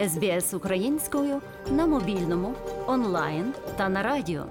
[0.00, 2.54] СБС українською на мобільному,
[2.86, 4.46] онлайн та на радіо.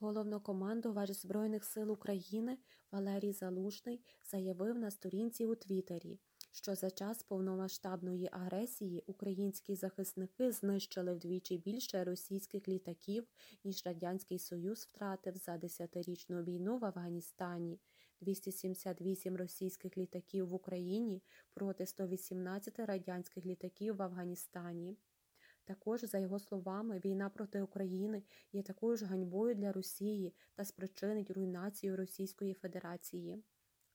[0.00, 2.58] Головнокомандувач Збройних сил України
[2.92, 4.00] Валерій Залужний
[4.30, 6.18] заявив на сторінці у Твіттері,
[6.52, 13.26] що за час повномасштабної агресії українські захисники знищили вдвічі більше російських літаків,
[13.64, 17.80] ніж Радянський Союз втратив за десятирічну війну в Афганістані,
[18.20, 21.22] 278 російських літаків в Україні
[21.54, 24.96] проти 118 радянських літаків в Афганістані.
[25.64, 31.30] Також, за його словами, війна проти України є такою ж ганьбою для Росії та спричинить
[31.30, 33.44] руйнацію Російської Федерації.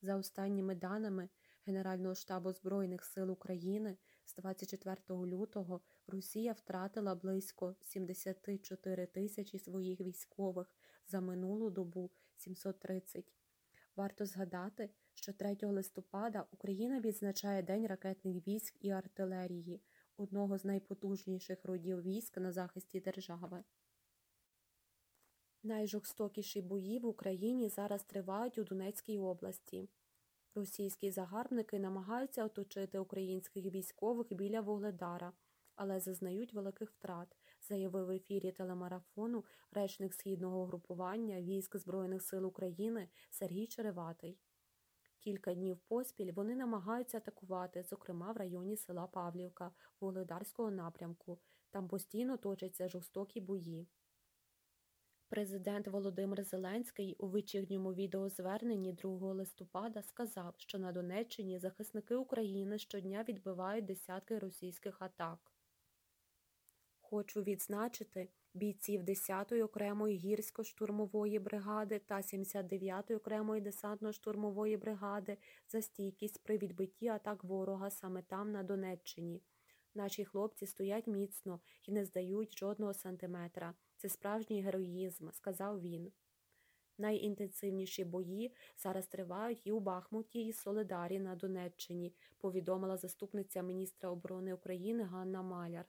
[0.01, 1.29] За останніми даними
[1.67, 10.71] Генерального штабу Збройних сил України з 24 лютого Росія втратила близько 74 тисячі своїх військових
[11.07, 13.33] за минулу добу 730.
[13.95, 19.81] Варто згадати, що 3 листопада Україна відзначає День ракетних військ і артилерії
[20.17, 23.63] одного з найпотужніших родів військ на захисті держави.
[25.63, 29.89] Найжорстокіші бої в Україні зараз тривають у Донецькій області.
[30.55, 35.33] Російські загарбники намагаються оточити українських військових біля Вугледара,
[35.75, 43.09] але зазнають великих втрат, заявив в ефірі телемарафону речник східного групування військ Збройних сил України
[43.29, 44.39] Сергій Череватий.
[45.19, 51.39] Кілька днів поспіль вони намагаються атакувати, зокрема в районі села Павлівка, Вугледарського напрямку.
[51.71, 53.87] Там постійно точаться жорстокі бої.
[55.29, 63.25] Президент Володимир Зеленський у вечірньому відеозверненні 2 листопада сказав, що на Донеччині захисники України щодня
[63.29, 65.51] відбивають десятки російських атак.
[67.01, 76.57] Хочу відзначити бійців 10-ї окремої гірсько-штурмової бригади та 79-ї окремої десантно-штурмової бригади за стійкість при
[76.57, 79.41] відбитті атак ворога саме там, на Донеччині.
[79.95, 83.73] Наші хлопці стоять міцно і не здають жодного сантиметра.
[83.97, 86.11] Це справжній героїзм, сказав він.
[86.97, 94.53] Найінтенсивніші бої зараз тривають і у Бахмуті, і Солидарі на Донеччині, повідомила заступниця міністра оборони
[94.53, 95.85] України Ганна Маляр.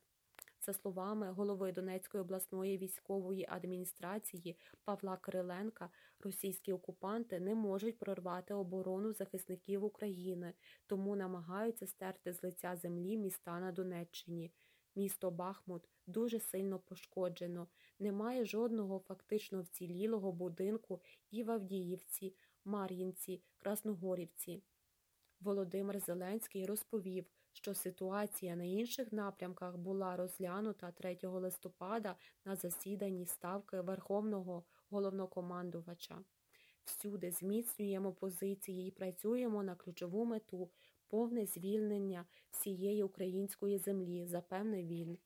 [0.60, 5.90] За словами голови Донецької обласної військової адміністрації Павла Кириленка,
[6.20, 10.54] російські окупанти не можуть прорвати оборону захисників України,
[10.86, 14.52] тому намагаються стерти з лиця землі міста на Донеччині.
[14.96, 17.68] Місто Бахмут дуже сильно пошкоджено,
[17.98, 22.34] немає жодного фактично вцілілого будинку і в Авдіївці,
[22.64, 24.62] Мар'їнці, Красногорівці.
[25.40, 33.80] Володимир Зеленський розповів, що ситуація на інших напрямках була розглянута 3 листопада на засіданні ставки
[33.80, 36.24] Верховного головнокомандувача.
[36.84, 40.70] Всюди зміцнюємо позиції і працюємо на ключову мету
[41.08, 45.18] повне звільнення всієї української землі, запевнив він.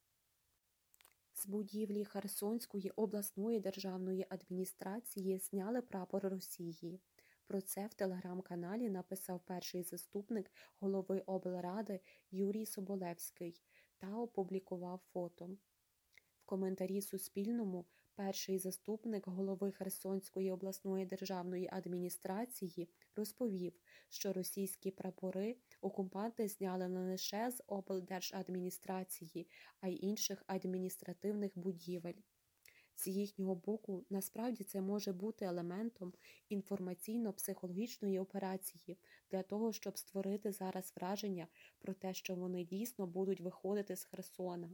[1.35, 7.01] З будівлі Херсонської обласної державної адміністрації зняли прапор Росії.
[7.47, 13.63] Про це в телеграм-каналі написав перший заступник голови облради Юрій Соболевський
[13.99, 15.47] та опублікував фото.
[16.39, 23.73] В коментарі Суспільному перший заступник голови Херсонської обласної державної адміністрації розповів,
[24.09, 29.49] що російські прапори окупанти зняли не лише з облдержадміністрації,
[29.81, 32.21] а й інших адміністративних будівель.
[32.95, 36.13] З їхнього боку, насправді це може бути елементом
[36.51, 38.99] інформаційно-психологічної операції
[39.31, 41.49] для того, щоб створити зараз враження
[41.79, 44.71] про те, що вони дійсно будуть виходити з Херсона.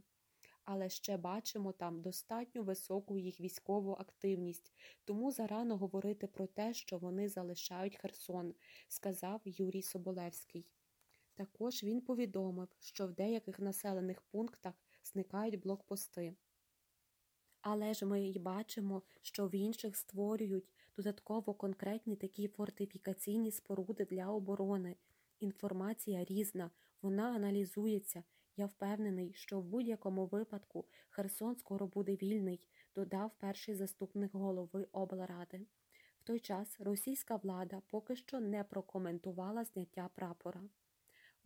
[0.66, 4.72] Але ще бачимо там достатньо високу їх військову активність,
[5.04, 8.54] тому зарано говорити про те, що вони залишають Херсон,
[8.88, 10.66] сказав Юрій Соболевський.
[11.34, 16.36] Також він повідомив, що в деяких населених пунктах зникають блокпости.
[17.60, 24.26] Але ж ми й бачимо, що в інших створюють додатково конкретні такі фортифікаційні споруди для
[24.26, 24.96] оборони.
[25.40, 26.70] Інформація різна,
[27.02, 28.24] вона аналізується.
[28.56, 35.66] Я впевнений, що в будь-якому випадку Херсон скоро буде вільний, додав перший заступник голови облради.
[36.20, 40.60] В той час російська влада поки що не прокоментувала зняття прапора.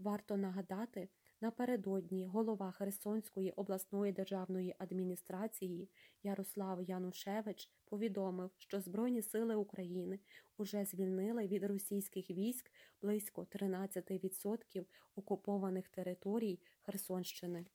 [0.01, 1.09] Варто нагадати,
[1.43, 5.89] Напередодні голова Херсонської обласної державної адміністрації
[6.23, 10.19] Ярослав Янушевич повідомив, що Збройні сили України
[10.57, 12.71] уже звільнили від російських військ
[13.03, 14.85] близько 13%
[15.17, 17.67] окупованих територій Херсонщини.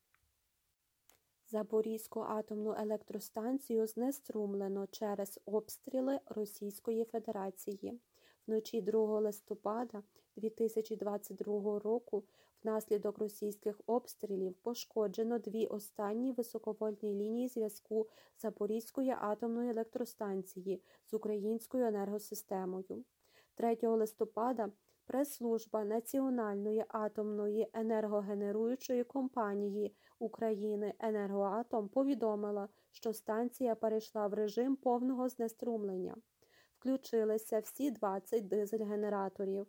[1.48, 8.00] Запорізьку атомну електростанцію знеструмлено через обстріли Російської Федерації.
[8.48, 10.04] Вночі 2 листопада
[10.36, 12.24] 2022 року
[12.64, 18.08] внаслідок російських обстрілів пошкоджено дві останні високовольтні лінії зв'язку
[18.38, 23.06] Запорізької атомної електростанції з українською енергосистемою.
[23.56, 24.72] 3 листопада
[25.06, 36.16] Прес-служба Національної атомної енергогенеруючої компанії України Енергоатом повідомила, що станція перейшла в режим повного знеструмлення.
[36.86, 39.68] Включилися всі 20 дизель-генераторів.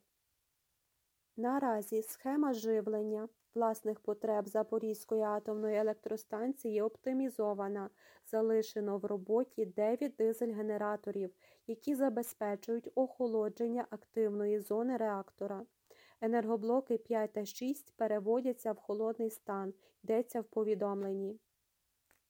[1.36, 7.90] Наразі схема живлення власних потреб Запорізької атомної електростанції оптимізована.
[8.26, 11.30] Залишено в роботі 9 дизель-генераторів,
[11.66, 15.66] які забезпечують охолодження активної зони реактора.
[16.20, 21.38] Енергоблоки 5 та 6 переводяться в холодний стан, йдеться в повідомленні.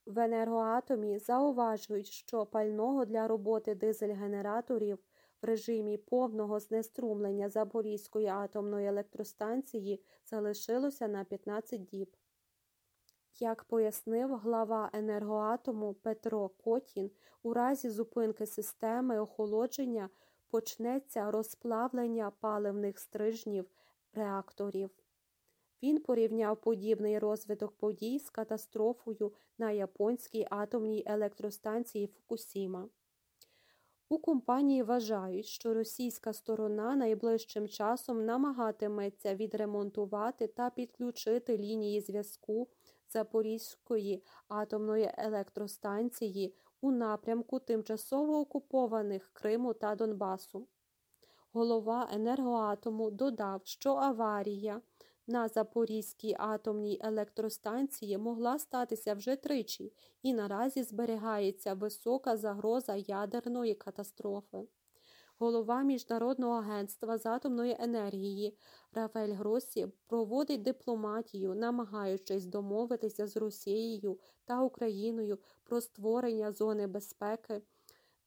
[0.06, 4.99] В енергоатомі зауважують, що пального для роботи дизель-генераторів
[5.43, 12.17] в режимі повного знеструмлення Запорізької атомної електростанції залишилося на 15 діб.
[13.38, 17.11] Як пояснив глава енергоатому Петро Котін,
[17.43, 20.11] у разі зупинки системи охолодження
[20.50, 23.70] почнеться розплавлення паливних стрижнів
[24.12, 24.91] реакторів.
[25.82, 32.88] Він порівняв подібний розвиток подій з катастрофою на японській атомній електростанції Фукусіма.
[34.08, 42.69] У компанії вважають, що російська сторона найближчим часом намагатиметься відремонтувати та підключити лінії зв'язку
[43.08, 50.67] Запорізької атомної електростанції у напрямку тимчасово окупованих Криму та Донбасу.
[51.52, 54.81] Голова енергоатому додав, що аварія
[55.26, 59.93] на Запорізькій атомній електростанції могла статися вже тричі,
[60.23, 64.69] і наразі зберігається висока загроза ядерної катастрофи.
[65.38, 68.58] Голова Міжнародного агентства з атомної енергії
[68.93, 77.62] Рафель Гросі проводить дипломатію, намагаючись домовитися з Росією та Україною про створення зони безпеки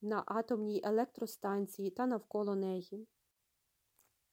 [0.01, 3.07] на атомній електростанції та навколо неї.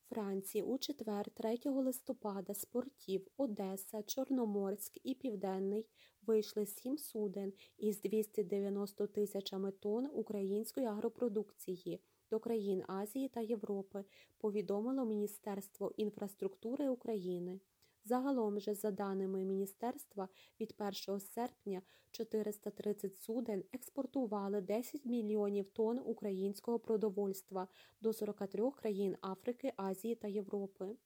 [0.08, 5.86] Франції у четвер, 3 листопада, з портів Одеса, Чорноморськ і Південний
[6.26, 12.00] вийшли сім суден із 290 тисячами тонн української агропродукції
[12.30, 14.04] до країн Азії та Європи,
[14.38, 17.60] повідомило Міністерство інфраструктури України.
[18.08, 20.28] Загалом же, за даними міністерства,
[20.60, 20.74] від
[21.08, 27.68] 1 серпня 430 суден експортували 10 мільйонів тонн українського продовольства
[28.00, 30.96] до 43 країн Африки, Азії та Європи.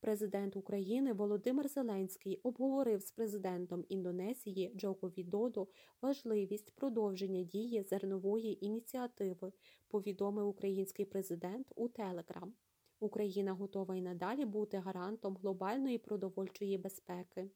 [0.00, 5.68] Президент України Володимир Зеленський обговорив з президентом Індонезії Джоко Відодо
[6.02, 9.52] важливість продовження дії зернової ініціативи,
[9.88, 12.54] повідомив український президент у Телеграм.
[13.00, 17.50] Україна готова й надалі бути гарантом глобальної продовольчої безпеки.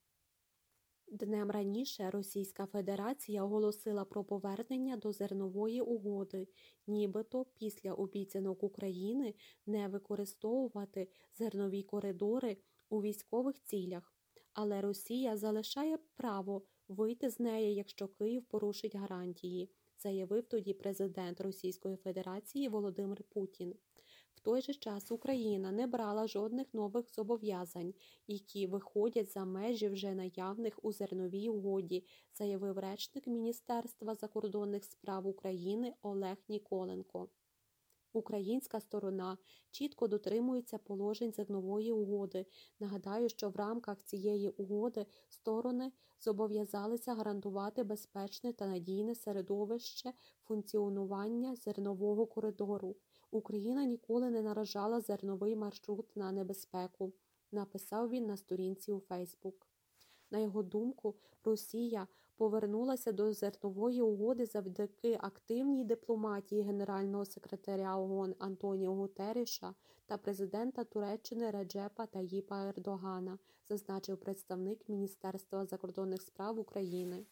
[1.08, 6.48] Днем раніше Російська Федерація оголосила про повернення до зернової угоди,
[6.86, 9.34] нібито після обіцянок України
[9.66, 12.56] не використовувати зернові коридори
[12.88, 14.14] у військових цілях,
[14.52, 21.96] але Росія залишає право вийти з неї, якщо Київ порушить гарантії, заявив тоді президент Російської
[21.96, 23.74] Федерації Володимир Путін
[24.44, 27.94] той же час Україна не брала жодних нових зобов'язань,
[28.26, 35.94] які виходять за межі вже наявних у зерновій угоді, заявив речник Міністерства закордонних справ України
[36.02, 37.28] Олег Ніколенко.
[38.12, 39.38] Українська сторона
[39.70, 42.46] чітко дотримується положень зернової угоди.
[42.80, 52.26] Нагадаю, що в рамках цієї угоди сторони зобов'язалися гарантувати безпечне та надійне середовище функціонування зернового
[52.26, 52.96] коридору.
[53.34, 57.12] Україна ніколи не наражала зерновий маршрут на небезпеку,
[57.52, 59.66] написав він на сторінці у Фейсбук.
[60.30, 61.14] На його думку,
[61.44, 69.74] Росія повернулася до зернової угоди завдяки активній дипломатії генерального секретаря ООН Антоніо Гутеріша
[70.06, 73.38] та президента Туреччини Реджепа Таїпа Ердогана,
[73.68, 77.26] зазначив представник Міністерства закордонних справ України.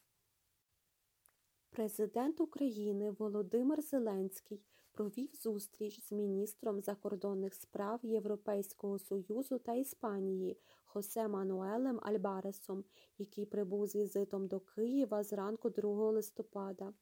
[1.72, 4.60] Президент України Володимир Зеленський
[4.92, 12.84] провів зустріч з міністром закордонних справ Європейського Союзу та Іспанії Хосе Мануелем Альбаресом,
[13.18, 16.92] який прибув з візитом до Києва зранку 2 листопада.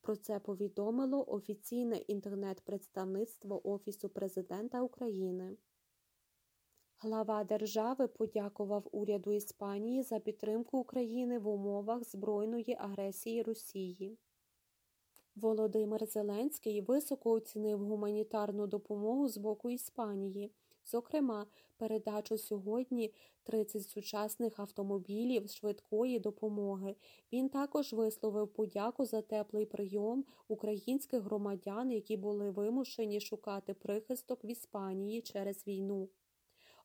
[0.00, 5.56] Про це повідомило офіційне інтернет-представництво Офісу президента України.
[7.02, 14.18] Глава держави подякував уряду Іспанії за підтримку України в умовах збройної агресії Росії.
[15.36, 20.52] Володимир Зеленський високо оцінив гуманітарну допомогу з боку Іспанії,
[20.84, 26.96] зокрема, передачу сьогодні 30 сучасних автомобілів швидкої допомоги.
[27.32, 34.46] Він також висловив подяку за теплий прийом українських громадян, які були вимушені шукати прихисток в
[34.46, 36.08] Іспанії через війну.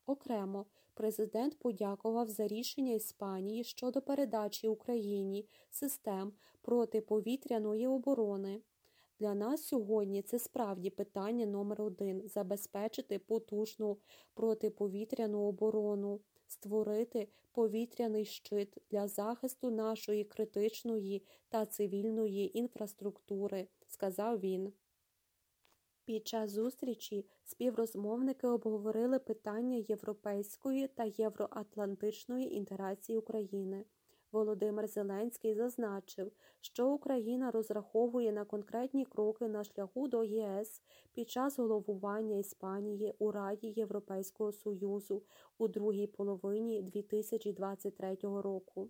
[0.05, 8.61] Окремо, президент подякував за рішення Іспанії щодо передачі Україні систем протиповітряної оборони.
[9.19, 13.97] Для нас сьогодні це справді питання номер один забезпечити потужну
[14.33, 24.73] протиповітряну оборону, створити повітряний щит для захисту нашої критичної та цивільної інфраструктури, сказав він.
[26.05, 33.85] Під час зустрічі співрозмовники обговорили питання європейської та євроатлантичної інтеграції України.
[34.31, 36.31] Володимир Зеленський зазначив,
[36.61, 40.81] що Україна розраховує на конкретні кроки на шляху до ЄС
[41.13, 45.23] під час головування Іспанії у Раді Європейського Союзу
[45.57, 48.89] у другій половині 2023 року.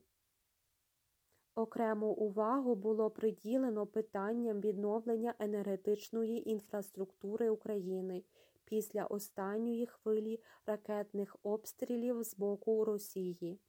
[1.55, 8.23] Окрему увагу було приділено питанням відновлення енергетичної інфраструктури України
[8.65, 13.59] після останньої хвилі ракетних обстрілів з боку Росії.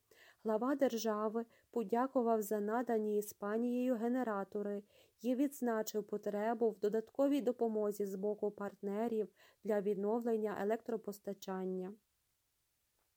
[0.43, 4.83] Глава держави подякував за надані Іспанією генератори
[5.21, 9.27] і відзначив потребу в додатковій допомозі з боку партнерів
[9.63, 11.93] для відновлення електропостачання.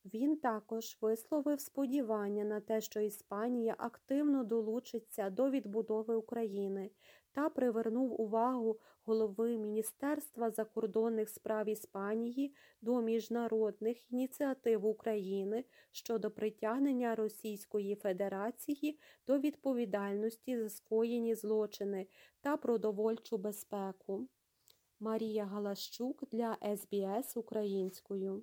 [0.04, 6.90] Він також висловив сподівання на те, що Іспанія активно долучиться до відбудови України
[7.32, 17.94] та привернув увагу голови Міністерства закордонних справ Іспанії до міжнародних ініціатив України щодо притягнення Російської
[17.94, 22.06] Федерації до відповідальності за скоєні злочини
[22.40, 24.28] та продовольчу безпеку.
[25.00, 28.42] Марія Галащук для СБС українською.